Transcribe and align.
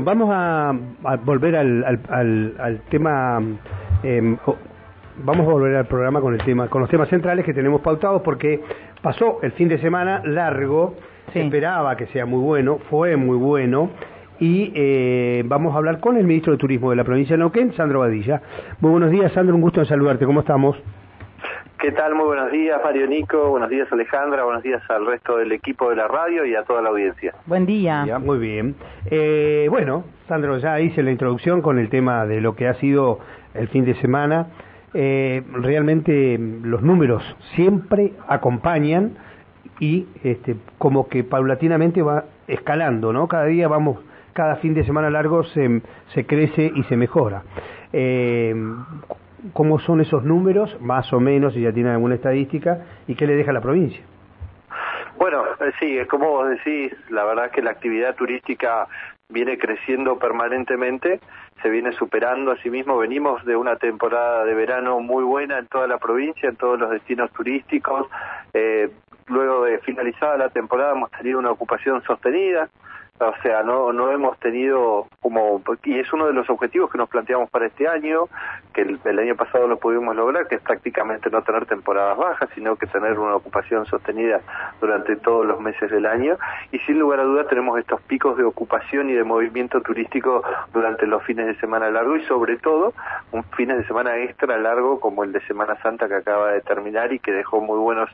Vamos 0.00 0.30
a, 0.32 0.72
volver 1.22 1.54
al, 1.54 1.84
al, 1.84 2.54
al, 2.58 2.80
tema, 2.88 3.38
em, 4.02 4.38
vamos 5.22 5.46
a 5.46 5.50
volver 5.50 5.76
al 5.76 5.84
programa 5.84 6.18
con 6.22 6.32
el 6.32 6.42
tema, 6.42 6.68
con 6.68 6.80
los 6.80 6.88
temas 6.88 7.10
centrales 7.10 7.44
que 7.44 7.52
tenemos 7.52 7.82
pautados 7.82 8.22
porque 8.22 8.62
pasó 9.02 9.40
el 9.42 9.52
fin 9.52 9.68
de 9.68 9.76
semana 9.80 10.22
largo, 10.24 10.94
se 11.34 11.42
esperaba 11.42 11.94
que 11.94 12.06
sea 12.06 12.24
muy 12.24 12.40
bueno, 12.40 12.78
fue 12.88 13.18
muy 13.18 13.36
bueno 13.36 13.90
y 14.40 14.72
eh, 14.74 15.42
vamos 15.44 15.74
a 15.74 15.76
hablar 15.76 16.00
con 16.00 16.16
el 16.16 16.24
ministro 16.24 16.52
de 16.54 16.58
Turismo 16.58 16.88
de 16.88 16.96
la 16.96 17.04
provincia 17.04 17.36
de 17.36 17.40
Neuquén, 17.40 17.74
Sandro 17.74 18.00
Badilla. 18.00 18.40
Muy 18.80 18.92
buenos 18.92 19.10
días, 19.10 19.30
Sandro, 19.32 19.54
un 19.54 19.60
gusto 19.60 19.80
en 19.80 19.86
saludarte. 19.86 20.24
¿Cómo 20.24 20.40
estamos? 20.40 20.74
¿Qué 21.82 21.90
tal? 21.90 22.14
Muy 22.14 22.26
buenos 22.26 22.52
días, 22.52 22.80
Mario 22.84 23.08
Nico. 23.08 23.48
Buenos 23.50 23.68
días, 23.68 23.90
Alejandra. 23.90 24.44
Buenos 24.44 24.62
días 24.62 24.80
al 24.88 25.04
resto 25.04 25.38
del 25.38 25.50
equipo 25.50 25.90
de 25.90 25.96
la 25.96 26.06
radio 26.06 26.46
y 26.46 26.54
a 26.54 26.62
toda 26.62 26.80
la 26.80 26.90
audiencia. 26.90 27.34
Buen 27.46 27.66
día. 27.66 28.06
muy 28.20 28.38
bien. 28.38 28.76
Eh, 29.10 29.66
bueno, 29.68 30.04
Sandro, 30.28 30.58
ya 30.58 30.78
hice 30.78 31.02
la 31.02 31.10
introducción 31.10 31.60
con 31.60 31.80
el 31.80 31.88
tema 31.88 32.24
de 32.24 32.40
lo 32.40 32.54
que 32.54 32.68
ha 32.68 32.74
sido 32.74 33.18
el 33.54 33.66
fin 33.66 33.84
de 33.84 33.96
semana. 33.96 34.46
Eh, 34.94 35.42
realmente 35.54 36.38
los 36.38 36.82
números 36.82 37.24
siempre 37.56 38.12
acompañan 38.28 39.16
y 39.80 40.06
este, 40.22 40.54
como 40.78 41.08
que 41.08 41.24
paulatinamente 41.24 42.00
va 42.00 42.26
escalando, 42.46 43.12
¿no? 43.12 43.26
Cada 43.26 43.46
día 43.46 43.66
vamos, 43.66 43.98
cada 44.34 44.54
fin 44.54 44.72
de 44.72 44.84
semana 44.84 45.10
largo 45.10 45.42
se, 45.42 45.82
se 46.14 46.26
crece 46.26 46.70
y 46.76 46.84
se 46.84 46.96
mejora. 46.96 47.42
Eh, 47.92 48.54
cómo 49.52 49.78
son 49.80 50.00
esos 50.00 50.24
números, 50.24 50.80
más 50.80 51.12
o 51.12 51.20
menos, 51.20 51.54
si 51.54 51.62
ya 51.62 51.72
tienen 51.72 51.92
alguna 51.92 52.14
estadística, 52.14 52.78
y 53.06 53.14
qué 53.14 53.26
le 53.26 53.34
deja 53.34 53.50
a 53.50 53.54
la 53.54 53.60
provincia. 53.60 54.02
Bueno, 55.16 55.44
eh, 55.60 55.72
sí, 55.78 55.98
es 55.98 56.08
como 56.08 56.30
vos 56.30 56.48
decís, 56.48 56.92
la 57.10 57.24
verdad 57.24 57.50
que 57.50 57.62
la 57.62 57.70
actividad 57.70 58.14
turística 58.14 58.88
viene 59.28 59.58
creciendo 59.58 60.18
permanentemente, 60.18 61.20
se 61.62 61.70
viene 61.70 61.92
superando 61.92 62.50
a 62.52 62.56
sí 62.58 62.70
mismo, 62.70 62.98
venimos 62.98 63.44
de 63.44 63.56
una 63.56 63.76
temporada 63.76 64.44
de 64.44 64.54
verano 64.54 65.00
muy 65.00 65.24
buena 65.24 65.58
en 65.58 65.66
toda 65.66 65.86
la 65.86 65.98
provincia, 65.98 66.48
en 66.48 66.56
todos 66.56 66.78
los 66.78 66.90
destinos 66.90 67.30
turísticos, 67.32 68.08
eh, 68.52 68.90
luego 69.28 69.64
de 69.64 69.78
finalizada 69.78 70.36
la 70.36 70.50
temporada 70.50 70.92
hemos 70.92 71.10
tenido 71.12 71.38
una 71.38 71.50
ocupación 71.50 72.02
sostenida, 72.02 72.68
o 73.18 73.34
sea, 73.42 73.62
no, 73.62 73.92
no 73.92 74.10
hemos 74.10 74.38
tenido 74.38 75.06
como, 75.20 75.62
y 75.84 75.98
es 75.98 76.12
uno 76.12 76.26
de 76.26 76.32
los 76.32 76.48
objetivos 76.50 76.90
que 76.90 76.98
nos 76.98 77.08
planteamos 77.08 77.48
para 77.50 77.66
este 77.66 77.86
año, 77.86 78.24
que 78.72 78.82
el, 78.82 79.18
año 79.18 79.36
pasado 79.36 79.66
lo 79.68 79.76
pudimos 79.76 80.16
lograr, 80.16 80.48
que 80.48 80.56
es 80.56 80.60
prácticamente 80.60 81.30
no 81.30 81.42
tener 81.42 81.66
temporadas 81.66 82.16
bajas, 82.16 82.48
sino 82.54 82.76
que 82.76 82.86
tener 82.86 83.18
una 83.18 83.36
ocupación 83.36 83.86
sostenida 83.86 84.40
durante 84.80 85.16
todos 85.16 85.46
los 85.46 85.60
meses 85.60 85.90
del 85.90 86.06
año. 86.06 86.36
Y 86.72 86.78
sin 86.80 86.98
lugar 86.98 87.20
a 87.20 87.24
dudas 87.24 87.46
tenemos 87.48 87.78
estos 87.78 88.00
picos 88.02 88.36
de 88.36 88.44
ocupación 88.44 89.10
y 89.10 89.12
de 89.12 89.24
movimiento 89.24 89.80
turístico 89.80 90.42
durante 90.72 91.06
los 91.06 91.22
fines 91.24 91.46
de 91.46 91.54
semana 91.56 91.90
largo 91.90 92.16
y 92.16 92.24
sobre 92.24 92.56
todo 92.56 92.94
un 93.32 93.44
fines 93.56 93.78
de 93.78 93.86
semana 93.86 94.16
extra 94.18 94.56
largo 94.58 95.00
como 95.00 95.24
el 95.24 95.32
de 95.32 95.40
Semana 95.46 95.76
Santa 95.82 96.08
que 96.08 96.14
acaba 96.14 96.52
de 96.52 96.60
terminar 96.62 97.12
y 97.12 97.18
que 97.18 97.32
dejó 97.32 97.60
muy 97.60 97.78
buenos, 97.78 98.10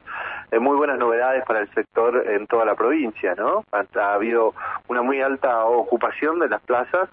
eh, 0.50 0.59
muy 0.59 0.77
buenas 0.77 0.98
novedades 0.98 1.45
para 1.45 1.61
el 1.61 1.69
sector 1.75 2.25
en 2.28 2.47
toda 2.47 2.65
la 2.65 2.75
provincia, 2.75 3.34
¿no? 3.37 3.65
Ha, 3.72 4.15
habido 4.15 4.55
una 4.89 5.03
muy 5.03 5.20
alta 5.20 5.65
ocupación 5.65 6.39
de 6.39 6.48
las 6.48 6.62
plazas, 6.62 7.09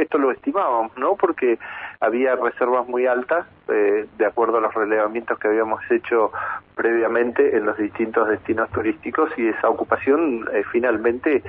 esto 0.00 0.18
lo 0.18 0.30
estimábamos, 0.30 0.96
¿no? 0.96 1.16
Porque 1.16 1.58
había 2.00 2.36
reservas 2.58 2.88
muy 2.88 3.06
altas, 3.06 3.46
eh, 3.68 4.06
de 4.18 4.26
acuerdo 4.26 4.58
a 4.58 4.60
los 4.60 4.74
relevamientos 4.74 5.38
que 5.38 5.46
habíamos 5.46 5.80
hecho 5.90 6.32
previamente 6.74 7.56
en 7.56 7.66
los 7.66 7.76
distintos 7.76 8.28
destinos 8.28 8.68
turísticos 8.70 9.30
y 9.36 9.46
esa 9.46 9.68
ocupación 9.68 10.48
eh, 10.52 10.64
finalmente 10.72 11.42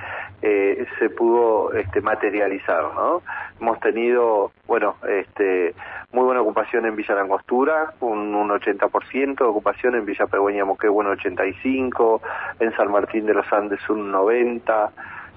eh, 0.44 0.86
se 1.00 1.10
pudo 1.10 1.74
este, 1.74 2.02
materializar, 2.02 2.84
¿no? 2.94 3.24
Hemos 3.60 3.80
tenido, 3.80 4.52
bueno, 4.68 4.98
este, 5.08 5.74
muy 6.12 6.26
buena 6.26 6.42
ocupación 6.42 6.86
en 6.86 6.96
Villa 6.96 7.16
Langostura, 7.16 7.94
un, 8.02 8.36
un 8.36 8.50
80%, 8.50 9.42
ocupación 9.42 9.96
en 9.96 10.06
Villa 10.06 10.28
Pegüeña 10.28 10.66
Moquegua 10.66 11.06
un 11.06 11.18
85%, 11.18 12.22
en 12.60 12.76
San 12.76 12.92
Martín 12.92 13.26
de 13.26 13.34
los 13.34 13.52
Andes 13.52 13.80
un 13.90 14.12
90%, 14.12 14.92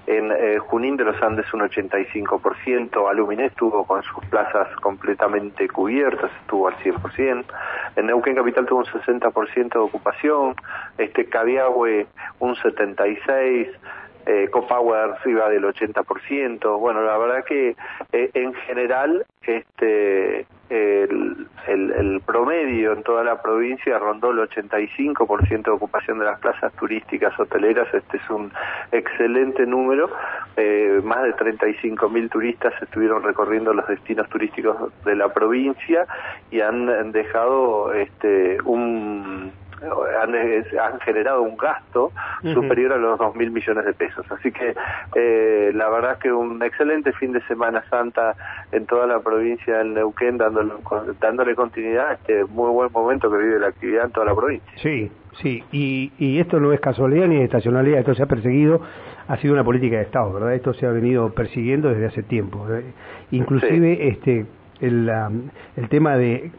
en 0.05 0.31
eh, 0.31 0.57
Junín 0.59 0.97
de 0.97 1.05
los 1.05 1.21
Andes 1.21 1.51
un 1.53 1.61
85%, 1.61 3.09
Aluminé 3.09 3.45
estuvo 3.45 3.85
con 3.85 4.03
sus 4.03 4.23
plazas 4.25 4.67
completamente 4.77 5.67
cubiertas, 5.67 6.31
estuvo 6.41 6.67
al 6.67 6.75
100%, 6.77 7.45
en 7.95 8.05
Neuquén 8.05 8.35
Capital 8.35 8.65
tuvo 8.65 8.79
un 8.79 8.85
60% 8.85 9.69
de 9.69 9.79
ocupación, 9.79 10.55
este 10.97 11.25
Cabiahue 11.25 12.07
un 12.39 12.55
76%, 12.55 13.69
eh, 14.25 14.49
Copower 14.51 15.15
iba 15.25 15.49
del 15.49 15.63
80%, 15.63 16.79
bueno, 16.79 17.01
la 17.03 17.17
verdad 17.17 17.43
que 17.45 17.75
eh, 18.11 18.29
en 18.33 18.53
general 18.53 19.25
este 19.45 20.45
el, 20.69 21.47
el, 21.67 22.21
promedio 22.25 22.93
en 22.93 23.03
toda 23.03 23.23
la 23.23 23.41
provincia 23.41 23.99
rondó 23.99 24.31
el 24.31 24.39
85% 24.49 25.63
de 25.63 25.71
ocupación 25.71 26.17
de 26.17 26.25
las 26.25 26.39
plazas 26.39 26.73
turísticas 26.73 27.37
hoteleras, 27.39 27.93
este 27.93 28.17
es 28.17 28.29
un 28.29 28.51
excelente 28.91 29.67
número, 29.67 30.09
eh, 30.55 30.99
más 31.03 31.23
de 31.23 31.33
35 31.33 32.09
mil 32.09 32.29
turistas 32.29 32.73
estuvieron 32.81 33.21
recorriendo 33.21 33.73
los 33.73 33.87
destinos 33.87 34.27
turísticos 34.29 34.91
de 35.03 35.15
la 35.15 35.31
provincia 35.31 36.07
y 36.49 36.61
han 36.61 37.11
dejado 37.11 37.93
este 37.93 38.57
un 38.63 39.51
han, 39.83 40.99
generado 41.01 41.41
un 41.41 41.57
gasto 41.57 42.11
superior 42.53 42.93
a 42.93 42.97
los 42.97 43.17
dos 43.19 43.35
mil 43.35 43.51
millones 43.51 43.85
de 43.85 43.93
pesos. 43.93 44.25
Así 44.31 44.51
que 44.51 44.75
eh, 45.15 45.71
la 45.73 45.89
verdad 45.89 46.13
es 46.13 46.19
que 46.19 46.31
un 46.31 46.61
excelente 46.63 47.11
fin 47.13 47.33
de 47.33 47.41
Semana 47.41 47.83
Santa 47.89 48.35
en 48.71 48.85
toda 48.85 49.07
la 49.07 49.19
provincia 49.19 49.77
del 49.77 49.93
Neuquén, 49.93 50.37
dándole, 50.37 50.73
dándole 51.19 51.55
continuidad 51.55 52.09
a 52.09 52.13
este 52.13 52.45
muy 52.45 52.71
buen 52.71 52.91
momento 52.91 53.29
que 53.29 53.37
vive 53.37 53.59
la 53.59 53.67
actividad 53.67 54.05
en 54.05 54.11
toda 54.11 54.25
la 54.25 54.35
provincia. 54.35 54.73
Sí, 54.81 55.11
sí, 55.41 55.63
y, 55.71 56.11
y 56.17 56.39
esto 56.39 56.59
no 56.59 56.73
es 56.73 56.79
casualidad 56.79 57.27
ni 57.27 57.41
estacionalidad, 57.41 57.99
esto 57.99 58.15
se 58.15 58.23
ha 58.23 58.27
perseguido, 58.27 58.81
ha 59.27 59.37
sido 59.37 59.53
una 59.53 59.63
política 59.63 59.97
de 59.97 60.03
Estado, 60.03 60.33
¿verdad? 60.33 60.53
Esto 60.53 60.73
se 60.73 60.85
ha 60.85 60.91
venido 60.91 61.29
persiguiendo 61.33 61.89
desde 61.89 62.07
hace 62.07 62.23
tiempo. 62.23 62.65
Inclusive 63.31 64.07
este 64.07 64.45
el, 64.81 65.09
el 65.77 65.89
tema 65.89 66.17
de 66.17 66.51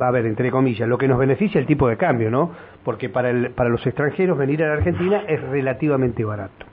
a 0.00 0.10
ver, 0.10 0.26
entre 0.26 0.50
comillas, 0.50 0.88
lo 0.88 0.98
que 0.98 1.08
nos 1.08 1.18
beneficia 1.18 1.60
el 1.60 1.66
tipo 1.66 1.88
de 1.88 1.96
cambio, 1.96 2.30
¿no? 2.30 2.54
Porque 2.84 3.08
para, 3.08 3.30
el, 3.30 3.50
para 3.50 3.68
los 3.68 3.86
extranjeros 3.86 4.38
venir 4.38 4.62
a 4.62 4.68
la 4.68 4.74
Argentina 4.74 5.22
es 5.26 5.42
relativamente 5.42 6.24
barato. 6.24 6.66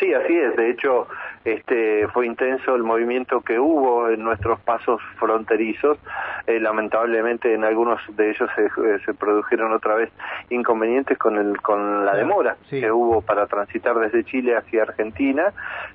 Sí, 0.00 0.12
así 0.14 0.36
es. 0.36 0.56
De 0.56 0.70
hecho, 0.70 1.08
este, 1.44 2.06
fue 2.08 2.26
intenso 2.26 2.74
el 2.74 2.82
movimiento 2.82 3.40
que 3.40 3.58
hubo 3.58 4.08
en 4.08 4.22
nuestros 4.22 4.60
pasos 4.60 5.00
fronterizos. 5.18 5.98
Eh, 6.46 6.60
lamentablemente 6.60 7.52
en 7.52 7.64
algunos 7.64 8.00
de 8.16 8.30
ellos 8.30 8.48
se, 8.54 8.66
eh, 8.66 8.98
se, 9.04 9.14
produjeron 9.14 9.72
otra 9.72 9.94
vez 9.94 10.10
inconvenientes 10.50 11.18
con, 11.18 11.36
el, 11.36 11.60
con 11.60 12.04
la 12.04 12.14
demora 12.14 12.56
que 12.68 12.90
hubo 12.90 13.20
para 13.20 13.46
transitar 13.46 13.98
desde 13.98 14.24
Chile 14.24 14.56
hacia 14.56 14.82
Argentina, 14.82 15.52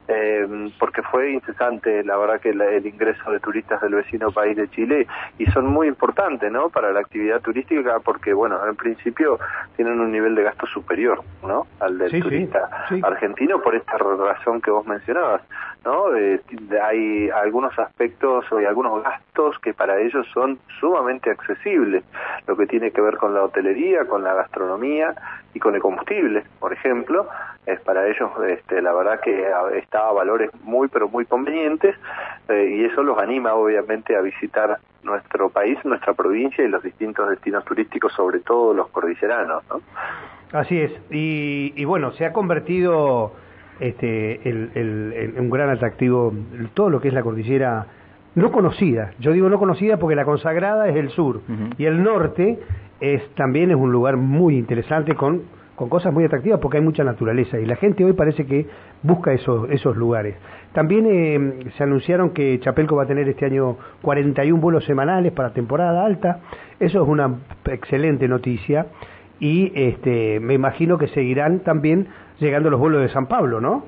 eh, 0.08 0.72
porque 0.80 1.02
fue 1.04 1.32
incesante, 1.32 2.04
la 2.04 2.18
verdad 2.18 2.40
que 2.40 2.50
el 2.50 2.86
ingreso 2.86 3.32
de 3.32 3.40
turistas 3.40 3.82
del 3.82 3.96
vecino 3.96 4.32
país 4.32 4.56
de 4.56 4.70
Chile 4.70 5.08
y 5.38 5.46
son 5.48 5.68
muy 5.68 5.88
importantes 5.88 6.52
¿no? 6.52 6.70
para 6.70 6.92
la 6.92 7.00
actividad 7.00 7.42
turística 7.42 8.00
porque, 8.00 8.34
bueno, 8.34 8.60
en 8.68 8.76
principio 8.76 9.40
tienen 9.76 10.00
un 10.00 10.12
nivel 10.12 10.36
de 10.36 10.44
gasto 10.44 10.68
superior 10.68 11.22
¿no? 11.44 11.68
al 11.80 11.98
del 11.98 12.22
turista 12.22 12.70
argentino 13.02 13.62
por 13.62 13.76
esta 13.76 13.98
razón 13.98 14.62
que 14.62 14.72
vos 14.72 14.86
mencionabas. 14.86 15.42
¿no? 15.86 16.16
Eh, 16.16 16.42
hay 16.82 17.30
algunos 17.30 17.78
aspectos 17.78 18.46
y 18.52 18.66
algunos 18.66 19.04
gastos 19.04 19.60
que 19.60 19.74
para 19.74 20.00
ellos 20.00 20.26
son 20.34 20.43
sumamente 20.80 21.30
accesibles, 21.30 22.04
lo 22.48 22.56
que 22.56 22.68
tiene 22.68 22.92
que 22.92 23.02
ver 23.02 23.18
con 23.18 23.34
la 23.34 23.44
hotelería, 23.44 24.06
con 24.06 24.24
la 24.24 24.34
gastronomía 24.34 25.16
y 25.54 25.60
con 25.60 25.76
el 25.76 25.82
combustible, 25.82 26.44
por 26.60 26.74
ejemplo, 26.74 27.28
es 27.66 27.80
para 27.82 28.08
ellos 28.08 28.30
este, 28.48 28.82
la 28.82 28.94
verdad 28.94 29.20
que 29.22 29.48
está 29.78 30.08
a 30.10 30.12
valores 30.12 30.52
muy 30.64 30.88
pero 30.88 31.08
muy 31.08 31.26
convenientes 31.26 31.96
eh, 32.50 32.76
y 32.76 32.86
eso 32.86 33.04
los 33.04 33.18
anima 33.18 33.54
obviamente 33.54 34.16
a 34.16 34.22
visitar 34.22 34.80
nuestro 35.04 35.50
país, 35.50 35.78
nuestra 35.84 36.14
provincia 36.14 36.64
y 36.64 36.68
los 36.68 36.84
distintos 36.84 37.30
destinos 37.30 37.64
turísticos, 37.66 38.14
sobre 38.14 38.40
todo 38.40 38.74
los 38.74 38.90
cordilleranos. 38.90 39.64
¿no? 39.70 39.82
Así 40.52 40.80
es, 40.80 40.92
y, 41.10 41.74
y 41.76 41.86
bueno, 41.86 42.12
se 42.12 42.26
ha 42.26 42.34
convertido 42.34 43.34
este, 43.80 44.48
el, 44.48 45.34
un 45.38 45.50
gran 45.50 45.70
atractivo, 45.70 46.34
todo 46.74 46.90
lo 46.90 47.02
que 47.02 47.08
es 47.08 47.14
la 47.14 47.24
cordillera 47.24 47.88
no 48.36 48.52
conocida. 48.52 49.12
Yo 49.20 49.32
digo 49.32 49.50
no 49.50 49.60
conocida 49.60 49.98
porque 49.98 50.16
la 50.16 50.26
consagrada 50.26 50.88
es 50.88 50.96
el 50.96 51.10
sur 51.10 51.42
y 51.78 51.86
el 51.86 52.04
norte 52.04 52.60
es 53.00 53.28
también 53.36 53.72
es 53.72 53.78
un 53.78 53.92
lugar 53.92 54.18
muy 54.18 54.58
interesante 54.58 55.16
con, 55.16 55.44
con 55.76 55.90
cosas 55.90 56.14
muy 56.14 56.24
atractivas 56.24 56.60
porque 56.60 56.78
hay 56.78 56.84
mucha 56.84 57.04
naturaleza 57.04 57.60
y 57.60 57.66
la 57.66 57.76
gente 57.76 58.06
hoy 58.06 58.14
parece 58.14 58.46
que 58.46 58.66
busca 59.02 59.34
esos, 59.34 59.70
esos 59.70 59.96
lugares. 59.98 60.36
También 60.74 61.06
eh, 61.08 61.72
se 61.78 61.84
anunciaron 61.84 62.32
que 62.32 62.60
Chapelco 62.60 62.96
va 62.96 63.04
a 63.04 63.08
tener 63.08 63.28
este 63.30 63.46
año 63.46 63.78
41 64.02 64.60
vuelos 64.60 64.86
semanales 64.86 65.32
para 65.34 65.54
temporada 65.54 66.06
alta. 66.06 66.40
Eso 66.80 67.04
es 67.04 67.08
una 67.08 67.36
excelente 67.66 68.28
noticia 68.28 68.88
y 69.40 69.72
este, 69.76 70.40
me 70.40 70.54
imagino 70.54 70.98
que 70.98 71.08
seguirán 71.10 71.60
también 71.60 72.08
llegando 72.40 72.70
los 72.70 72.80
vuelos 72.80 73.02
de 73.02 73.10
San 73.10 73.28
Pablo, 73.28 73.62
¿no? 73.62 73.86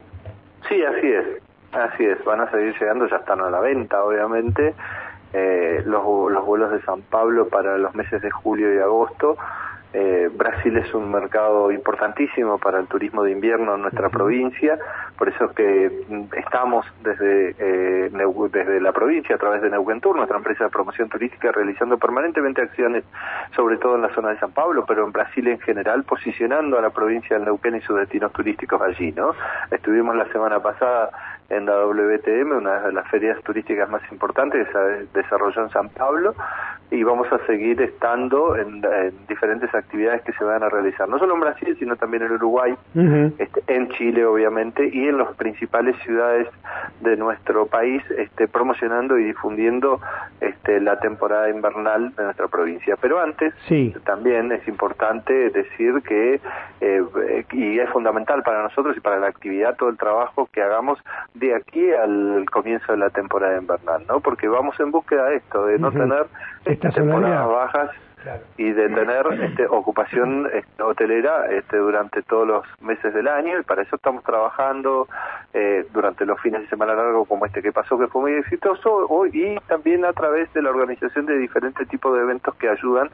Sí, 0.67 0.81
así 0.83 1.07
es. 1.07 1.44
Así 1.75 2.05
es, 2.05 2.23
van 2.23 2.39
a 2.39 2.49
seguir 2.51 2.73
llegando, 2.79 3.05
ya 3.07 3.17
están 3.17 3.41
a 3.41 3.49
la 3.49 3.59
venta, 3.59 4.01
obviamente, 4.01 4.73
eh, 5.33 5.83
los, 5.85 6.03
los 6.31 6.45
vuelos 6.45 6.71
de 6.71 6.81
San 6.83 7.01
Pablo 7.01 7.49
para 7.49 7.77
los 7.77 7.93
meses 7.95 8.21
de 8.21 8.31
julio 8.31 8.73
y 8.73 8.79
agosto 8.79 9.37
eh, 9.97 10.29
Brasil 10.29 10.75
es 10.75 10.93
un 10.93 11.09
mercado 11.09 11.71
importantísimo 11.71 12.57
para 12.57 12.79
el 12.79 12.87
turismo 12.87 13.23
de 13.23 13.31
invierno 13.31 13.75
en 13.75 13.81
nuestra 13.83 14.09
provincia, 14.09 14.77
por 15.17 15.29
eso 15.29 15.45
es 15.45 15.51
que 15.51 16.05
mm, 16.09 16.35
estamos 16.35 16.85
desde, 17.01 17.55
eh, 17.57 18.11
desde 18.51 18.81
la 18.81 18.91
provincia, 18.91 19.35
a 19.35 19.37
través 19.37 19.61
de 19.61 19.69
Neuquén 19.69 20.01
Tour, 20.01 20.17
nuestra 20.17 20.37
empresa 20.37 20.65
de 20.65 20.69
promoción 20.69 21.07
turística, 21.07 21.49
realizando 21.53 21.97
permanentemente 21.97 22.61
acciones, 22.61 23.05
sobre 23.55 23.77
todo 23.77 23.95
en 23.95 24.01
la 24.01 24.13
zona 24.13 24.31
de 24.31 24.39
San 24.39 24.51
Pablo, 24.51 24.83
pero 24.85 25.05
en 25.05 25.13
Brasil 25.13 25.47
en 25.47 25.61
general, 25.61 26.03
posicionando 26.03 26.77
a 26.77 26.81
la 26.81 26.89
provincia 26.89 27.39
de 27.39 27.45
Neuquén 27.45 27.77
y 27.77 27.81
sus 27.81 27.97
destinos 27.97 28.33
turísticos 28.33 28.81
allí. 28.81 29.13
¿no? 29.13 29.33
Estuvimos 29.71 30.13
la 30.17 30.25
semana 30.33 30.59
pasada 30.59 31.09
en 31.49 31.65
la 31.65 31.85
WTM, 31.85 32.51
una 32.57 32.79
de 32.81 32.91
las 32.91 33.07
ferias 33.09 33.41
turísticas 33.43 33.89
más 33.89 34.01
importantes 34.11 34.67
que 34.67 34.73
se 34.73 35.19
desarrolló 35.19 35.63
en 35.63 35.69
San 35.69 35.89
Pablo, 35.89 36.35
y 36.91 37.03
vamos 37.03 37.31
a 37.31 37.43
seguir 37.45 37.81
estando 37.81 38.55
en, 38.55 38.81
diferentes 39.27 39.73
actividades 39.73 40.21
que 40.21 40.33
se 40.33 40.43
van 40.43 40.63
a 40.63 40.69
realizar, 40.69 41.09
no 41.09 41.17
solo 41.17 41.33
en 41.33 41.41
Brasil, 41.41 41.75
sino 41.79 41.95
también 41.95 42.23
en 42.23 42.33
Uruguay, 42.33 42.75
este, 43.37 43.63
en 43.67 43.89
Chile 43.89 44.25
obviamente, 44.25 44.87
y 44.91 45.07
en 45.07 45.17
las 45.17 45.35
principales 45.35 45.95
ciudades 46.03 46.47
de 47.01 47.17
nuestro 47.17 47.65
país, 47.65 48.03
este, 48.17 48.47
promocionando 48.47 49.17
y 49.17 49.25
difundiendo 49.25 49.99
este, 50.41 50.79
la 50.79 50.99
temporada 50.99 51.49
invernal 51.49 52.15
de 52.15 52.23
nuestra 52.23 52.47
provincia. 52.47 52.95
Pero 53.01 53.19
antes, 53.19 53.53
también 54.03 54.51
es 54.51 54.67
importante 54.67 55.49
decir 55.49 56.01
que, 56.03 56.39
eh, 56.81 57.45
y 57.51 57.79
es 57.79 57.89
fundamental 57.89 58.43
para 58.43 58.63
nosotros 58.63 58.95
y 58.95 58.99
para 58.99 59.19
la 59.19 59.27
actividad, 59.27 59.75
todo 59.75 59.89
el 59.89 59.97
trabajo 59.97 60.47
que 60.51 60.61
hagamos 60.61 60.99
de 61.33 61.55
aquí 61.55 61.91
al 61.91 62.45
comienzo 62.51 62.91
de 62.91 62.97
la 62.99 63.09
temporada 63.09 63.57
invernal, 63.57 64.03
¿no? 64.07 64.19
Porque 64.19 64.47
vamos 64.47 64.79
en 64.79 64.91
búsqueda 64.91 65.29
de 65.29 65.37
esto, 65.37 65.65
de 65.65 65.79
no 65.79 65.91
tener 65.91 66.27
temporadas 66.77 67.47
bajas 67.47 67.89
y 68.57 68.71
de 68.71 68.89
tener 68.89 69.25
este, 69.41 69.67
ocupación 69.67 70.49
este, 70.53 70.83
hotelera 70.83 71.47
este, 71.51 71.77
durante 71.77 72.21
todos 72.23 72.47
los 72.47 72.65
meses 72.81 73.13
del 73.13 73.27
año 73.27 73.59
y 73.59 73.63
para 73.63 73.83
eso 73.83 73.95
estamos 73.95 74.23
trabajando 74.23 75.07
eh, 75.53 75.85
durante 75.93 76.25
los 76.25 76.39
fines 76.41 76.61
de 76.61 76.67
semana 76.67 76.93
largos 76.93 77.27
como 77.27 77.45
este 77.45 77.61
que 77.61 77.71
pasó 77.71 77.97
que 77.97 78.07
fue 78.07 78.21
muy 78.21 78.33
exitoso 78.33 79.07
y 79.31 79.59
también 79.67 80.05
a 80.05 80.13
través 80.13 80.51
de 80.53 80.61
la 80.61 80.69
organización 80.69 81.25
de 81.25 81.37
diferentes 81.37 81.87
tipos 81.87 82.15
de 82.15 82.23
eventos 82.23 82.55
que 82.55 82.69
ayudan 82.69 83.09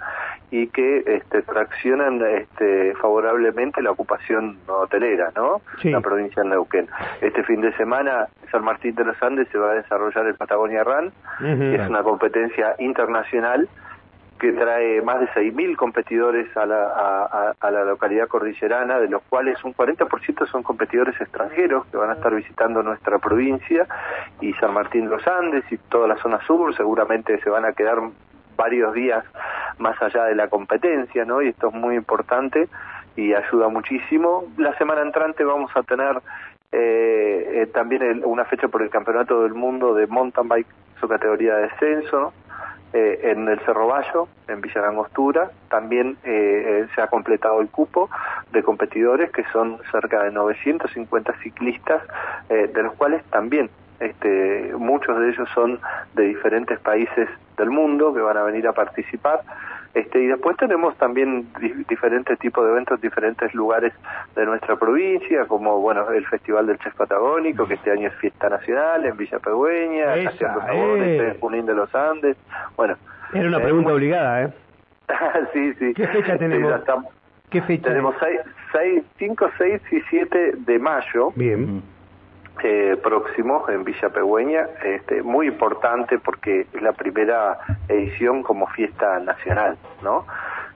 y 0.49 0.67
que 0.67 1.03
este, 1.05 1.41
traccionan 1.41 2.21
este, 2.21 2.93
favorablemente 2.95 3.81
la 3.81 3.91
ocupación 3.91 4.57
hotelera, 4.67 5.31
¿no? 5.35 5.61
La 5.83 6.01
provincia 6.01 6.43
de 6.43 6.49
Neuquén. 6.49 6.87
Este 7.21 7.43
fin 7.43 7.61
de 7.61 7.71
semana 7.77 8.27
San 8.51 8.63
Martín 8.63 8.95
de 8.95 9.05
los 9.05 9.21
Andes 9.23 9.47
se 9.49 9.57
va 9.57 9.71
a 9.71 9.75
desarrollar 9.75 10.25
el 10.27 10.35
Patagonia 10.35 10.83
Run, 10.83 11.11
que 11.39 11.75
es 11.75 11.89
una 11.89 12.03
competencia 12.03 12.75
internacional 12.79 13.69
que 14.41 14.53
trae 14.53 15.03
más 15.03 15.19
de 15.19 15.27
6.000 15.27 15.75
competidores 15.75 16.47
a 16.57 16.65
la, 16.65 17.53
a, 17.59 17.71
la 17.71 17.83
localidad 17.83 18.27
cordillerana, 18.27 18.99
de 18.99 19.07
los 19.07 19.21
cuales 19.29 19.63
un 19.63 19.75
40% 19.75 20.47
son 20.47 20.63
competidores 20.63 21.13
extranjeros 21.21 21.85
que 21.85 21.97
van 21.97 22.09
a 22.09 22.13
estar 22.13 22.33
visitando 22.33 22.81
nuestra 22.81 23.19
provincia 23.19 23.85
y 24.41 24.51
San 24.53 24.73
Martín 24.73 25.05
de 25.05 25.11
los 25.11 25.27
Andes 25.27 25.63
y 25.71 25.77
toda 25.77 26.07
la 26.07 26.17
zona 26.23 26.39
sur, 26.47 26.75
seguramente 26.75 27.39
se 27.41 27.51
van 27.51 27.65
a 27.65 27.73
quedar 27.73 27.99
varios 28.57 28.95
días 28.95 29.23
más 29.77 30.01
allá 30.01 30.23
de 30.23 30.33
la 30.33 30.47
competencia, 30.47 31.23
¿no? 31.23 31.43
Y 31.43 31.49
esto 31.49 31.67
es 31.67 31.75
muy 31.75 31.95
importante 31.95 32.67
y 33.15 33.35
ayuda 33.35 33.67
muchísimo. 33.67 34.45
La 34.57 34.75
semana 34.79 35.03
entrante 35.03 35.43
vamos 35.43 35.69
a 35.75 35.83
tener 35.83 36.19
eh, 36.71 37.61
eh, 37.61 37.67
también 37.67 38.23
una 38.25 38.45
fecha 38.45 38.69
por 38.69 38.81
el 38.81 38.89
Campeonato 38.89 39.43
del 39.43 39.53
Mundo 39.53 39.93
de 39.93 40.07
Mountain 40.07 40.47
Bike, 40.47 40.67
su 40.99 41.07
categoría 41.07 41.57
de 41.57 41.61
descenso, 41.63 42.33
eh, 42.93 43.31
en 43.31 43.47
el 43.47 43.59
Cerro 43.61 43.87
Bayo, 43.87 44.27
en 44.47 44.61
Villa 44.61 44.87
Angostura. 44.87 45.51
También 45.69 46.17
eh, 46.23 46.83
eh, 46.83 46.87
se 46.93 47.01
ha 47.01 47.07
completado 47.07 47.61
el 47.61 47.69
cupo 47.69 48.09
de 48.51 48.63
competidores, 48.63 49.31
que 49.31 49.43
son 49.53 49.77
cerca 49.91 50.23
de 50.23 50.31
950 50.31 51.33
ciclistas, 51.41 52.01
de 52.49 52.83
los 52.83 52.93
cuales 52.93 53.23
también 53.25 53.69
este, 54.01 54.73
muchos 54.77 55.17
de 55.19 55.29
ellos 55.29 55.47
son 55.53 55.79
de 56.15 56.23
diferentes 56.23 56.79
países 56.79 57.29
del 57.55 57.69
mundo 57.69 58.13
que 58.13 58.19
van 58.19 58.35
a 58.35 58.43
venir 58.43 58.67
a 58.67 58.73
participar. 58.73 59.41
Este, 59.93 60.21
y 60.21 60.27
después 60.27 60.55
tenemos 60.57 60.95
también 60.97 61.47
diferentes 61.89 62.39
tipos 62.39 62.63
de 62.63 62.71
eventos, 62.71 63.01
diferentes 63.01 63.53
lugares 63.53 63.93
de 64.35 64.45
nuestra 64.45 64.77
provincia, 64.77 65.45
como 65.47 65.79
bueno 65.81 66.09
el 66.11 66.25
Festival 66.27 66.67
del 66.67 66.79
Chef 66.79 66.95
Patagónico, 66.95 67.67
que 67.67 67.73
este 67.73 67.91
año 67.91 68.07
es 68.07 68.15
fiesta 68.15 68.49
nacional 68.49 69.05
en 69.05 69.17
Villa 69.17 69.39
Pegüeña, 69.39 70.15
en 70.15 71.39
Junín 71.39 71.65
de 71.65 71.75
los 71.75 71.93
Andes. 71.93 72.37
Bueno, 72.77 72.95
era 73.33 73.47
una 73.47 73.59
pregunta 73.59 73.93
obligada, 73.93 74.43
¿eh? 74.43 74.53
sí, 75.53 75.73
sí. 75.73 75.93
¿Qué 75.93 76.07
fecha 76.07 76.37
tenemos? 76.37 76.81
¿Qué 77.49 77.61
fecha? 77.61 77.89
Tenemos 77.89 78.15
5, 79.17 79.49
6 79.57 79.81
y 79.91 80.01
7 80.09 80.53
de 80.57 80.79
mayo. 80.79 81.31
Bien 81.35 81.83
eh, 82.63 82.97
próximo 83.01 83.65
en 83.69 83.83
Villa 83.83 84.09
Pegüeña, 84.09 84.67
este, 84.83 85.23
muy 85.23 85.47
importante 85.47 86.19
porque 86.19 86.67
es 86.73 86.81
la 86.81 86.93
primera 86.93 87.59
edición 87.87 88.43
como 88.43 88.67
fiesta 88.67 89.19
nacional, 89.19 89.77
¿no? 90.03 90.25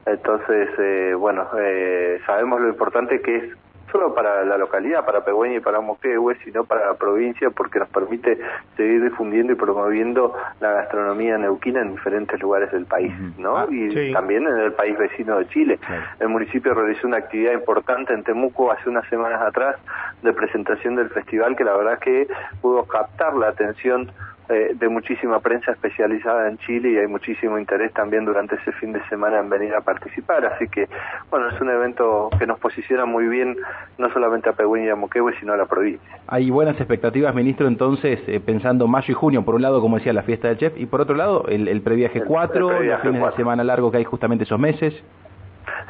Entonces, 0.06 0.70
eh, 0.78 1.14
bueno, 1.18 1.48
eh, 1.60 2.20
sabemos 2.26 2.62
lo 2.62 2.70
importante 2.70 3.22
que 3.22 3.36
es 3.36 3.58
solo 3.96 4.14
para 4.14 4.44
la 4.44 4.58
localidad, 4.58 5.06
para 5.06 5.24
Pegüeña 5.24 5.56
y 5.56 5.60
para 5.62 5.80
Moquehue, 5.80 6.36
sino 6.44 6.66
para 6.66 6.86
la 6.86 6.94
provincia 6.96 7.50
porque 7.50 7.80
nos 7.80 7.88
permite 7.88 8.38
seguir 8.76 9.02
difundiendo 9.04 9.54
y 9.54 9.56
promoviendo 9.56 10.36
la 10.60 10.72
gastronomía 10.72 11.38
neuquina 11.38 11.82
en 11.82 11.92
diferentes 11.92 12.38
lugares 12.42 12.72
del 12.74 12.86
país, 12.86 13.14
¿no? 13.38 13.58
Ah, 13.58 13.68
y 13.70 14.12
también 14.12 14.46
en 14.48 14.58
el 14.58 14.74
país 14.74 14.98
vecino 14.98 15.38
de 15.38 15.48
Chile. 15.48 15.80
El 16.20 16.28
municipio 16.28 16.74
realizó 16.74 17.08
una 17.08 17.18
actividad 17.18 17.54
importante 17.54 18.14
en 18.14 18.24
Temuco 18.24 18.70
hace 18.70 18.90
unas 18.90 19.08
semanas 19.08 19.42
atrás 19.42 19.78
de 20.22 20.34
presentación 20.34 20.98
del 20.98 21.10
festival 21.10 21.56
que 21.56 21.64
la 21.64 21.78
verdad 21.78 22.00
que 22.00 22.28
pudo 22.62 22.84
captar 22.84 23.34
la 23.36 23.48
atención 23.48 24.12
eh, 24.50 24.72
de 24.76 24.90
muchísima 24.90 25.40
prensa 25.40 25.72
especializada 25.72 26.48
en 26.48 26.58
Chile 26.60 26.92
y 26.92 26.98
hay 26.98 27.08
muchísimo 27.08 27.58
interés 27.58 27.92
también 27.94 28.26
durante 28.26 28.56
ese 28.56 28.72
fin 28.74 28.94
de 28.94 29.02
semana 29.10 29.40
en 29.40 29.50
venir 29.50 29.74
a 29.74 29.82
participar. 29.82 30.46
Así 30.46 30.68
que, 30.68 30.88
bueno, 31.32 31.50
es 31.50 31.60
un 31.60 31.70
evento 31.70 32.30
que 32.38 32.46
nos 32.46 32.60
posiciona 32.60 33.06
muy 33.06 33.28
bien, 33.28 33.58
no 33.98 34.12
solamente 34.12 34.50
a 34.50 34.54
Pehuen 34.54 34.86
y 34.86 34.90
a 34.90 34.96
Moquehue, 34.96 35.34
sino 35.40 35.54
a 35.54 35.58
la 35.58 35.66
provincia. 35.66 36.20
Hay 36.28 36.52
buenas 36.52 36.78
expectativas, 36.78 37.34
ministro, 37.34 37.68
entonces, 37.68 38.20
eh, 38.28 38.40
pensando 38.40 38.88
mayo 38.88 39.12
y 39.12 39.16
junio, 39.16 39.44
por 39.44 39.56
un 39.56 39.62
lado, 39.62 39.82
como 39.82 39.98
decía, 39.98 40.14
la 40.14 40.24
fiesta 40.24 40.48
del 40.50 40.58
chef, 40.58 40.74
y 40.78 40.86
por 40.86 41.02
otro 41.02 41.16
lado, 41.16 41.46
el, 41.48 41.68
el 41.68 41.82
previaje 41.82 42.22
4, 42.22 42.82
los 42.82 43.02
fines 43.02 43.22
de 43.22 43.32
semana 43.32 43.64
largo 43.64 43.92
que 43.92 43.98
hay 43.98 44.04
justamente 44.04 44.44
esos 44.44 44.60
meses. 44.60 44.94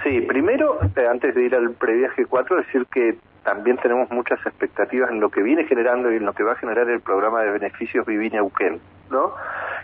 Sí, 0.04 0.22
primero, 0.22 0.78
eh, 0.96 1.08
antes 1.10 1.34
de 1.36 1.44
ir 1.44 1.56
al 1.56 1.72
previaje 1.72 2.26
4, 2.26 2.58
decir 2.58 2.86
que 2.94 3.16
también 3.46 3.78
tenemos 3.78 4.10
muchas 4.10 4.44
expectativas 4.46 5.12
en 5.12 5.20
lo 5.20 5.30
que 5.30 5.44
viene 5.44 5.66
generando 5.66 6.12
y 6.12 6.18
en 6.18 6.26
lo 6.26 6.34
que 6.34 6.44
va 6.44 6.54
a 6.54 6.56
generar 6.56 6.90
el 6.90 7.00
programa 7.00 7.44
de 7.44 7.52
beneficios 7.52 8.06
Vivine 8.06 8.38
Neuquén, 8.38 8.82
¿no? 9.12 9.34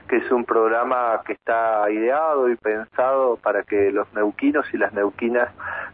Que 0.10 0.18
es 0.18 0.32
un 0.32 0.46
programa 0.46 1.22
que 1.24 1.34
está 1.34 1.89
ideado 1.91 2.50
y 2.50 2.56
pensado 2.56 3.38
para 3.38 3.62
que 3.62 3.91
los 3.91 4.12
neuquinos 4.13 4.65
y 4.74 4.77
las 4.77 4.94
neuquinas 4.94 5.50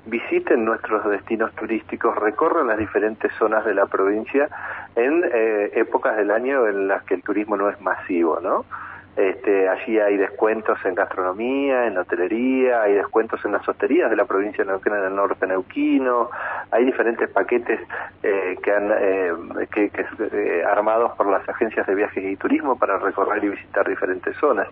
visiten 0.05 0.63
nuestros 0.63 1.07
destinos 1.09 1.53
turísticos, 1.55 2.15
recorran 2.15 2.67
las 2.67 2.77
diferentes 2.77 3.33
zonas 3.37 3.65
de 3.65 3.73
la 3.73 3.85
provincia 3.85 4.47
en 4.95 5.25
eh, 5.25 5.71
épocas 5.75 6.15
del 6.15 6.31
año 6.31 6.67
en 6.67 6.87
las 6.87 7.03
que 7.03 7.15
el 7.15 7.21
turismo 7.21 7.57
no 7.57 7.69
es 7.69 7.79
masivo, 7.81 8.39
¿no? 8.39 8.63
Este, 9.17 9.67
allí 9.67 9.99
hay 9.99 10.15
descuentos 10.15 10.77
en 10.85 10.93
gastronomía, 10.93 11.87
en 11.87 11.97
hotelería, 11.97 12.83
hay 12.83 12.93
descuentos 12.93 13.43
en 13.45 13.51
las 13.51 13.67
hosterías 13.67 14.11
de 14.11 14.15
la 14.15 14.25
provincia 14.25 14.63
de 14.63 14.69
Neuquén 14.69 14.93
en 14.93 15.05
el 15.05 15.15
norte 15.15 15.47
neuquino, 15.47 16.29
hay 16.69 16.85
diferentes 16.85 17.27
paquetes 17.31 17.79
eh, 18.21 18.55
que 18.61 18.71
han 18.71 18.91
eh, 18.95 19.33
que, 19.73 19.91
eh, 19.95 20.63
armados 20.71 21.13
por 21.17 21.25
las 21.31 21.49
agencias 21.49 21.87
de 21.87 21.95
viajes 21.95 22.23
y 22.23 22.35
turismo 22.35 22.77
para 22.77 22.99
recorrer 22.99 23.43
y 23.43 23.49
visitar 23.49 23.89
diferentes 23.89 24.37
zonas. 24.37 24.67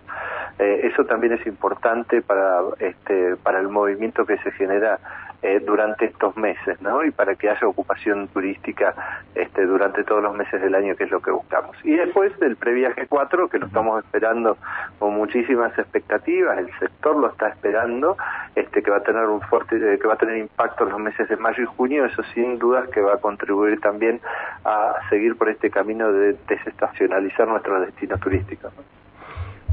eso 0.58 1.04
también 1.06 1.32
es 1.32 1.44
importante 1.46 2.22
para 2.22 2.60
este 2.78 3.34
para 3.42 3.58
el 3.58 3.68
movimiento 3.68 4.24
que 4.24 4.38
se 4.38 4.52
genera 4.52 5.00
eh, 5.42 5.60
durante 5.60 6.06
estos 6.06 6.36
meses, 6.36 6.80
¿no? 6.80 7.04
Y 7.04 7.10
para 7.10 7.34
que 7.34 7.48
haya 7.48 7.66
ocupación 7.66 8.28
turística 8.28 8.94
este, 9.34 9.66
durante 9.66 10.04
todos 10.04 10.22
los 10.22 10.34
meses 10.34 10.60
del 10.60 10.74
año, 10.74 10.96
que 10.96 11.04
es 11.04 11.10
lo 11.10 11.20
que 11.20 11.30
buscamos. 11.30 11.76
Y 11.84 11.94
después 11.94 12.38
del 12.38 12.56
previaje 12.56 13.06
4, 13.06 13.48
que 13.48 13.58
lo 13.58 13.66
estamos 13.66 14.04
esperando 14.04 14.56
con 14.98 15.14
muchísimas 15.14 15.76
expectativas, 15.78 16.58
el 16.58 16.70
sector 16.78 17.16
lo 17.16 17.28
está 17.28 17.48
esperando, 17.48 18.16
este, 18.54 18.82
que 18.82 18.90
va 18.90 18.98
a 18.98 19.02
tener 19.02 19.24
un 19.26 19.40
fuerte, 19.42 19.76
eh, 19.76 19.98
que 19.98 20.06
va 20.06 20.14
a 20.14 20.18
tener 20.18 20.38
impacto 20.38 20.84
en 20.84 20.90
los 20.90 21.00
meses 21.00 21.28
de 21.28 21.36
mayo 21.36 21.62
y 21.62 21.66
junio, 21.66 22.04
eso 22.06 22.22
sin 22.34 22.58
dudas 22.58 22.88
que 22.90 23.00
va 23.00 23.14
a 23.14 23.18
contribuir 23.18 23.80
también 23.80 24.20
a 24.64 24.94
seguir 25.10 25.36
por 25.36 25.48
este 25.48 25.70
camino 25.70 26.12
de 26.12 26.36
desestacionalizar 26.48 27.46
nuestros 27.46 27.86
destinos 27.86 28.20
turísticos. 28.20 28.72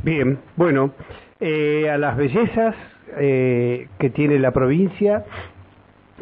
Bien, 0.03 0.38
bueno, 0.55 0.91
eh, 1.39 1.89
a 1.89 1.98
las 1.98 2.17
bellezas 2.17 2.75
que 3.17 4.10
tiene 4.13 4.39
la 4.39 4.51
provincia 4.51 5.25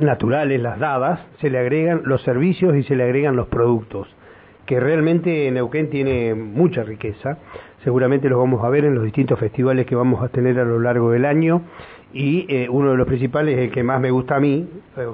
naturales, 0.01 0.61
las 0.61 0.79
dadas, 0.79 1.19
se 1.39 1.49
le 1.49 1.59
agregan 1.59 2.01
los 2.05 2.21
servicios 2.23 2.75
y 2.75 2.83
se 2.83 2.95
le 2.95 3.03
agregan 3.03 3.35
los 3.35 3.47
productos. 3.47 4.07
que 4.65 4.79
realmente 4.79 5.51
Neuquén 5.51 5.89
tiene 5.89 6.33
mucha 6.33 6.83
riqueza. 6.83 7.39
Seguramente 7.83 8.29
los 8.29 8.39
vamos 8.39 8.63
a 8.63 8.69
ver 8.69 8.85
en 8.85 8.95
los 8.95 9.03
distintos 9.03 9.37
festivales 9.37 9.85
que 9.85 9.95
vamos 9.95 10.23
a 10.23 10.29
tener 10.29 10.57
a 10.59 10.63
lo 10.63 10.79
largo 10.79 11.11
del 11.11 11.25
año. 11.25 11.63
Y 12.13 12.45
eh, 12.47 12.69
uno 12.69 12.91
de 12.91 12.97
los 12.97 13.07
principales, 13.07 13.57
el 13.57 13.71
que 13.71 13.83
más 13.83 13.99
me 13.99 14.11
gusta 14.11 14.37
a 14.37 14.39
mí, 14.39 14.69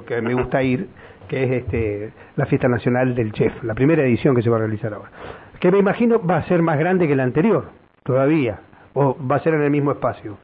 que 0.06 0.22
me 0.22 0.34
gusta 0.34 0.62
ir, 0.62 0.88
que 1.26 1.44
es 1.44 1.50
este, 1.62 2.12
la 2.36 2.46
Fiesta 2.46 2.68
Nacional 2.68 3.16
del 3.16 3.32
Chef, 3.32 3.64
la 3.64 3.74
primera 3.74 4.04
edición 4.04 4.36
que 4.36 4.42
se 4.42 4.50
va 4.50 4.56
a 4.56 4.60
realizar 4.60 4.92
ahora. 4.94 5.10
Que 5.58 5.72
me 5.72 5.78
imagino 5.78 6.24
va 6.24 6.36
a 6.36 6.42
ser 6.44 6.62
más 6.62 6.78
grande 6.78 7.08
que 7.08 7.16
la 7.16 7.24
anterior, 7.24 7.70
todavía, 8.04 8.60
o 8.94 9.16
va 9.26 9.36
a 9.36 9.40
ser 9.40 9.54
en 9.54 9.62
el 9.62 9.70
mismo 9.70 9.90
espacio. 9.90 10.38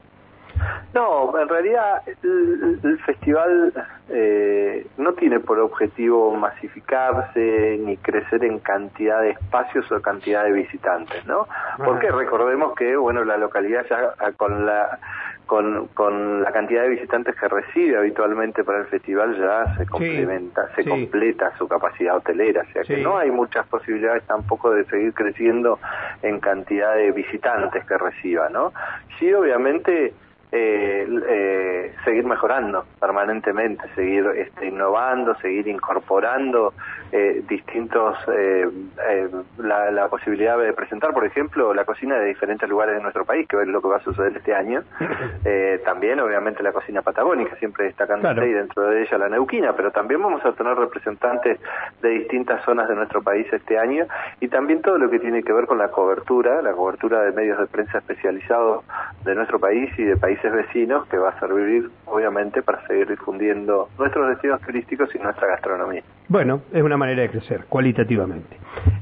No, 0.94 1.36
en 1.38 1.48
realidad 1.48 2.02
el, 2.06 2.98
festival 3.04 3.72
eh, 4.08 4.86
no 4.96 5.12
tiene 5.14 5.40
por 5.40 5.58
objetivo 5.58 6.34
masificarse 6.34 7.78
ni 7.80 7.96
crecer 7.96 8.44
en 8.44 8.60
cantidad 8.60 9.20
de 9.20 9.30
espacios 9.30 9.90
o 9.90 10.00
cantidad 10.00 10.44
de 10.44 10.52
visitantes, 10.52 11.26
¿no? 11.26 11.48
Porque 11.84 12.10
recordemos 12.10 12.74
que, 12.74 12.96
bueno, 12.96 13.24
la 13.24 13.36
localidad 13.36 13.84
ya 13.88 14.14
ah, 14.18 14.32
con 14.36 14.66
la 14.66 14.98
con, 15.46 15.88
con 15.88 16.42
la 16.42 16.52
cantidad 16.52 16.82
de 16.82 16.88
visitantes 16.88 17.34
que 17.36 17.48
recibe 17.48 17.98
habitualmente 17.98 18.64
para 18.64 18.78
el 18.78 18.86
festival 18.86 19.36
ya 19.36 19.76
se 19.76 19.86
complementa, 19.86 20.74
se 20.74 20.84
completa 20.84 21.52
su 21.58 21.68
capacidad 21.68 22.16
hotelera, 22.16 22.62
o 22.62 22.72
sea 22.72 22.82
que 22.82 22.96
no 22.98 23.18
hay 23.18 23.30
muchas 23.30 23.66
posibilidades 23.66 24.22
tampoco 24.24 24.70
de 24.70 24.84
seguir 24.86 25.12
creciendo 25.12 25.78
en 26.22 26.40
cantidad 26.40 26.94
de 26.94 27.12
visitantes 27.12 27.84
que 27.84 27.98
reciba, 27.98 28.48
¿no? 28.48 28.72
Sí, 29.18 29.32
obviamente 29.32 30.14
eh, 30.56 31.04
eh, 31.28 31.92
seguir 32.04 32.24
mejorando 32.24 32.84
permanentemente, 33.00 33.88
seguir 33.96 34.24
este, 34.36 34.66
innovando, 34.68 35.34
seguir 35.40 35.66
incorporando 35.66 36.72
eh, 37.16 37.44
distintos, 37.48 38.18
eh, 38.26 38.68
eh, 39.08 39.28
la, 39.58 39.92
la, 39.92 40.08
posibilidad 40.08 40.58
de 40.58 40.72
presentar, 40.72 41.12
por 41.12 41.24
ejemplo, 41.24 41.72
la 41.72 41.84
cocina 41.84 42.18
de 42.18 42.26
diferentes 42.26 42.68
lugares 42.68 42.96
de 42.96 43.02
nuestro 43.02 43.24
país, 43.24 43.46
que 43.46 43.56
es 43.62 43.68
lo 43.68 43.80
que 43.80 43.86
va 43.86 43.98
a 43.98 44.02
suceder 44.02 44.36
este 44.36 44.52
año. 44.52 44.82
también, 45.84 46.18
obviamente, 46.18 46.64
la 46.64 46.72
cocina 46.72 47.02
patagónica, 47.02 47.54
siempre 47.56 47.84
destacándose 47.84 48.48
y 48.48 48.52
dentro 48.52 48.82
de 48.88 49.02
ella 49.02 49.18
la 49.18 49.28
neuquina, 49.28 49.74
pero 49.76 49.92
también 49.92 50.20
vamos 50.20 50.44
a 50.44 50.52
tener 50.54 50.74
representantes 50.74 51.60
de 52.02 52.08
distintas 52.08 52.64
zonas 52.64 52.88
de 52.88 52.96
nuestro 52.96 53.22
país 53.22 53.46
este 53.52 53.78
año 53.78 54.06
y 54.40 54.48
también 54.48 54.82
todo 54.82 54.98
lo 54.98 55.08
que 55.08 55.20
tiene 55.20 55.44
que 55.44 55.52
ver 55.52 55.66
con 55.66 55.78
la 55.78 55.92
cobertura, 55.92 56.62
la 56.62 56.72
cobertura 56.72 57.22
de 57.22 57.30
medios 57.30 57.60
de 57.60 57.66
prensa 57.66 57.98
especializados 57.98 58.84
de 59.24 59.36
nuestro 59.36 59.60
país 59.60 59.88
y 59.98 60.02
de 60.02 60.16
países 60.16 60.52
vecinos, 60.52 61.06
que 61.06 61.18
va 61.18 61.28
a 61.28 61.38
servir, 61.38 61.88
obviamente, 62.06 62.60
para 62.62 62.84
seguir 62.88 63.06
difundiendo 63.06 63.88
nuestros 63.98 64.28
destinos 64.30 64.60
turísticos 64.62 65.14
y 65.14 65.18
nuestra 65.20 65.46
gastronomía. 65.46 66.02
Bueno, 66.28 66.62
es 66.72 66.82
una 66.82 66.96
manera 66.96 67.22
de 67.22 67.30
crecer, 67.30 67.66
cualitativamente. 67.68 68.56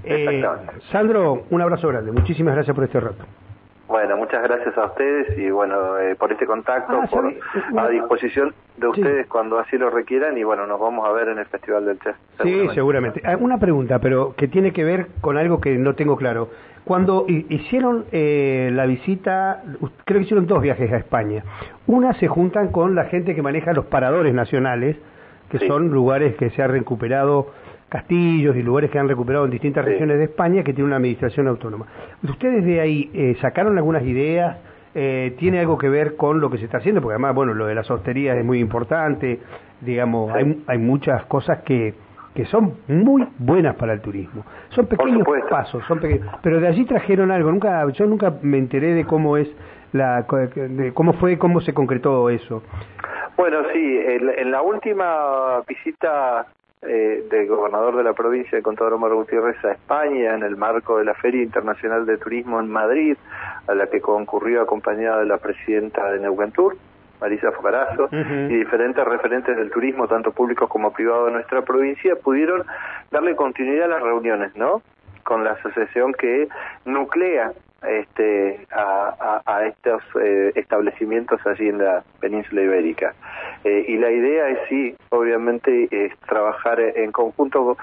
Eh, 0.05 0.45
Sandro, 0.91 1.45
un 1.51 1.61
abrazo 1.63 1.89
grande. 1.89 2.13
Muchísimas 2.13 2.55
gracias 2.55 2.75
por 2.75 2.85
este 2.85 3.01
rato. 3.01 3.25
Bueno, 3.93 4.17
muchas 4.17 4.43
gracias 4.43 4.77
a 4.79 4.87
ustedes 4.87 5.37
y 5.37 5.51
bueno, 5.51 5.99
eh, 5.99 6.17
por 6.17 6.33
este 6.33 6.47
contacto, 6.47 6.99
ah, 7.03 7.07
por, 7.11 7.31
a 7.79 7.89
disposición 7.89 8.55
de 8.79 8.87
ustedes 8.87 9.27
cuando 9.27 9.59
así 9.59 9.77
lo 9.77 9.91
requieran 9.91 10.39
y 10.39 10.45
bueno, 10.45 10.67
nos 10.67 10.81
vamos 10.81 11.07
a 11.07 11.13
ver 11.13 11.29
en 11.29 11.39
el 11.39 11.45
Festival 11.45 11.85
del 11.85 11.99
Chef. 12.01 12.17
Sí, 12.43 12.69
seguramente. 12.73 13.21
Ah, 13.23 13.37
una 13.39 13.59
pregunta, 13.59 13.99
pero 13.99 14.35
que 14.35 14.49
tiene 14.49 14.73
que 14.73 14.83
ver 14.83 15.09
con 15.21 15.37
algo 15.37 15.61
que 15.61 15.77
no 15.77 15.95
tengo 15.95 16.17
claro. 16.17 16.49
Cuando 16.85 17.27
hicieron 17.29 18.07
eh, 18.13 18.71
la 18.73 18.87
visita, 18.87 19.63
creo 20.05 20.19
que 20.21 20.25
hicieron 20.25 20.47
dos 20.47 20.63
viajes 20.63 20.91
a 20.91 20.97
España. 20.97 21.45
Una 21.87 22.15
se 22.15 22.29
juntan 22.29 22.73
con 22.73 22.95
la 22.95 23.05
gente 23.05 23.35
que 23.35 23.43
maneja 23.43 23.75
los 23.75 23.85
paradores 23.85 24.33
nacionales, 24.33 24.97
que 25.53 25.67
son 25.67 25.91
lugares 25.91 26.35
que 26.37 26.49
se 26.49 26.63
han 26.63 26.71
recuperado, 26.71 27.49
castillos 27.91 28.57
y 28.57 28.63
lugares 28.63 28.91
que 28.91 28.99
han 28.99 29.07
recuperado 29.07 29.45
en 29.45 29.51
distintas 29.51 29.85
regiones 29.85 30.17
de 30.17 30.25
España 30.25 30.63
que 30.65 30.73
tienen 30.73 30.87
una 30.87 30.97
administración 30.97 31.47
autónoma. 31.47 31.85
¿Ustedes 32.23 32.65
de 32.65 32.81
ahí 32.81 33.11
eh, 33.13 33.37
sacaron 33.43 33.77
algunas 33.77 34.03
ideas? 34.03 34.57
Eh, 34.95 35.35
¿Tiene 35.39 35.61
algo 35.61 35.77
que 35.77 35.91
ver 35.91 36.17
con 36.17 36.41
lo 36.41 36.49
que 36.49 36.57
se 36.57 36.65
está 36.65 36.79
haciendo? 36.79 37.03
Porque 37.03 37.17
además, 37.17 37.35
bueno, 37.35 37.53
lo 37.53 37.67
de 37.67 37.75
las 37.75 37.91
hosterías 37.91 38.39
es 38.39 38.45
muy 38.47 38.61
importante, 38.61 39.41
digamos, 39.83 40.33
hay, 40.33 40.63
hay 40.67 40.79
muchas 40.79 41.23
cosas 41.27 41.59
que 41.65 41.95
que 42.35 42.47
son 42.47 42.79
muy 42.89 43.29
buenas 43.39 43.77
para 43.77 43.93
el 43.93 44.01
turismo. 44.01 44.43
Son 44.71 44.87
pequeños 44.87 45.29
pasos, 45.51 45.85
son 45.87 46.01
pequeños, 46.01 46.35
pero 46.43 46.61
de 46.61 46.67
allí 46.67 46.87
trajeron 46.87 47.31
algo. 47.31 47.51
Nunca, 47.51 47.87
yo 47.91 48.07
nunca 48.07 48.33
me 48.41 48.57
enteré 48.57 48.95
de 48.95 49.05
cómo 49.05 49.37
es 49.37 49.55
la, 49.93 50.23
de 50.23 50.93
cómo 50.95 51.13
fue, 51.13 51.37
cómo 51.37 51.61
se 51.61 51.75
concretó 51.75 52.31
eso. 52.31 52.63
Bueno, 53.37 53.63
sí, 53.73 53.99
en, 53.99 54.51
la 54.51 54.63
última 54.63 55.61
visita 55.67 56.47
eh, 56.83 57.25
del 57.31 57.47
gobernador 57.47 57.97
de 57.97 58.05
la 58.05 58.13
provincia 58.13 58.57
de 58.57 58.63
Contador 58.63 58.95
Omar 58.95 59.15
Gutiérrez 59.15 59.57
a 59.65 59.73
España 59.73 60.35
en 60.35 60.43
el 60.43 60.57
marco 60.57 60.99
de 60.99 61.05
la 61.05 61.15
Feria 61.15 61.43
Internacional 61.43 62.05
de 62.05 62.19
Turismo 62.19 62.61
en 62.61 62.69
Madrid, 62.69 63.17
a 63.67 63.75
la 63.75 63.87
que 63.87 64.01
concurrió 64.01 64.63
acompañada 64.63 65.21
de 65.21 65.27
la 65.27 65.39
presidenta 65.39 66.11
de 66.11 66.21
Neuquén 66.21 66.53
Tour, 66.53 66.77
Marisa 67.21 67.53
Focarazo, 67.53 68.09
y 68.13 68.57
diferentes 68.57 69.05
referentes 69.05 69.57
del 69.57 69.71
turismo, 69.71 70.09
tanto 70.09 70.33
públicos 70.33 70.69
como 70.69 70.93
privados 70.93 71.27
de 71.27 71.33
nuestra 71.33 71.63
provincia, 71.63 72.17
pudieron 72.17 72.65
darle 73.13 73.37
continuidad 73.37 73.85
a 73.85 73.95
las 73.95 74.03
reuniones, 74.03 74.57
¿no? 74.57 74.83
Con 75.23 75.45
la 75.45 75.53
asociación 75.53 76.13
que 76.15 76.49
nuclea 76.85 77.53
este, 77.89 78.67
a, 78.71 79.43
a, 79.45 79.67
estos 79.67 80.03
eh, 80.21 80.53
establecimientos 80.55 81.41
allí 81.47 81.69
en 81.69 81.79
la 81.79 82.03
península 82.21 82.63
ibérica. 82.63 83.15
Eh, 83.65 83.85
y 83.89 83.97
la 83.97 84.11
idea 84.11 84.49
es 84.49 84.59
sí, 84.69 84.97
obviamente, 85.11 85.89
es 85.91 86.17
trabajar 86.21 86.81
en 86.81 87.13
conjunto 87.13 87.77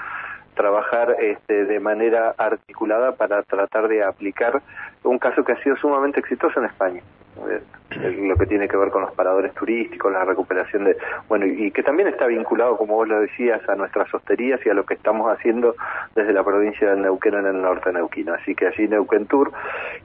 trabajar 0.55 1.15
este, 1.21 1.63
de 1.65 1.79
manera 1.79 2.35
articulada 2.37 3.13
para 3.13 3.43
tratar 3.43 3.87
de 3.87 4.03
aplicar 4.03 4.61
un 5.03 5.17
caso 5.17 5.45
que 5.45 5.53
ha 5.53 5.63
sido 5.63 5.77
sumamente 5.77 6.19
exitoso 6.19 6.59
en 6.59 6.65
España 6.65 7.01
lo 7.91 8.35
que 8.35 8.45
tiene 8.45 8.67
que 8.67 8.77
ver 8.77 8.89
con 8.89 9.01
los 9.01 9.11
paradores 9.13 9.53
turísticos, 9.53 10.11
la 10.11 10.23
recuperación 10.23 10.85
de, 10.85 10.97
bueno, 11.27 11.45
y 11.45 11.71
que 11.71 11.83
también 11.83 12.07
está 12.07 12.27
vinculado, 12.27 12.77
como 12.77 12.95
vos 12.95 13.07
lo 13.07 13.19
decías, 13.21 13.67
a 13.67 13.75
nuestras 13.75 14.13
hosterías 14.13 14.59
y 14.65 14.69
a 14.69 14.73
lo 14.73 14.85
que 14.85 14.93
estamos 14.93 15.31
haciendo 15.31 15.75
desde 16.15 16.33
la 16.33 16.43
provincia 16.43 16.93
de 16.93 17.01
Neuquén 17.01 17.33
en 17.35 17.45
el 17.47 17.61
norte 17.61 17.89
de 17.89 17.93
Neuquén. 17.93 18.29
Así 18.29 18.53
que 18.53 18.67
allí 18.67 18.87
Neuquén 18.87 19.25
Tour 19.25 19.51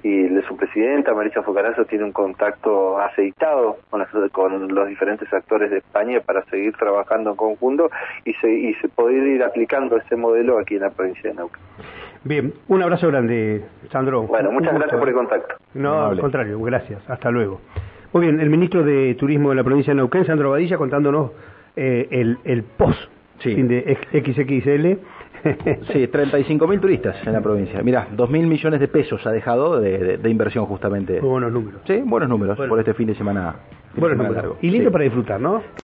y 0.02 0.28
su 0.48 0.56
presidenta, 0.56 1.14
Marisa 1.14 1.42
Focarazo, 1.42 1.84
tiene 1.84 2.04
un 2.04 2.12
contacto 2.12 2.98
aceitado 2.98 3.78
con, 3.90 4.04
con 4.32 4.74
los 4.74 4.88
diferentes 4.88 5.32
actores 5.32 5.70
de 5.70 5.78
España 5.78 6.20
para 6.20 6.44
seguir 6.46 6.74
trabajando 6.76 7.30
en 7.30 7.36
conjunto 7.36 7.90
y, 8.24 8.32
se, 8.34 8.50
y 8.50 8.74
se 8.74 8.88
poder 8.88 9.22
ir 9.26 9.42
aplicando 9.42 9.96
ese 9.96 10.16
modelo 10.16 10.58
aquí 10.58 10.76
en 10.76 10.82
la 10.82 10.90
provincia 10.90 11.30
de 11.30 11.36
Neuquén. 11.36 11.62
Bien, 12.24 12.54
un 12.68 12.82
abrazo 12.82 13.08
grande, 13.08 13.64
Sandro. 13.90 14.22
Bueno, 14.22 14.50
muchas 14.50 14.74
gracias 14.74 14.98
por 14.98 15.08
el 15.08 15.14
contacto. 15.14 15.56
No, 15.74 16.06
al 16.06 16.18
contrario, 16.18 16.58
gracias. 16.60 17.02
Hasta 17.08 17.30
luego. 17.30 17.60
Muy 18.14 18.26
bien, 18.26 18.40
el 18.40 18.48
ministro 18.48 18.82
de 18.82 19.14
Turismo 19.16 19.50
de 19.50 19.56
la 19.56 19.64
provincia 19.64 19.90
de 19.90 19.96
Neuquén, 19.96 20.24
Sandro 20.24 20.50
Badilla, 20.50 20.78
contándonos 20.78 21.32
eh, 21.76 22.08
el, 22.10 22.38
el 22.44 22.62
post 22.62 23.10
sí. 23.40 23.54
de 23.54 23.98
XXL. 24.12 25.04
sí, 25.92 26.06
35 26.08 26.66
mil 26.66 26.80
turistas 26.80 27.16
en 27.26 27.32
la 27.34 27.42
provincia. 27.42 27.82
Mira, 27.82 28.06
2 28.10 28.30
mil 28.30 28.46
millones 28.46 28.80
de 28.80 28.88
pesos 28.88 29.26
ha 29.26 29.30
dejado 29.30 29.78
de, 29.78 30.16
de, 30.16 30.30
inversión 30.30 30.64
justamente. 30.64 31.20
Muy 31.20 31.30
buenos 31.30 31.52
números. 31.52 31.82
Sí, 31.86 32.00
buenos 32.02 32.30
números 32.30 32.56
por 32.56 32.78
este 32.78 32.94
fin 32.94 33.08
de 33.08 33.14
semana. 33.14 33.56
Buenos 33.96 34.16
números. 34.16 34.36
Largo. 34.36 34.58
Y 34.62 34.70
lindo 34.70 34.90
para 34.90 35.04
disfrutar, 35.04 35.40
¿no? 35.40 35.62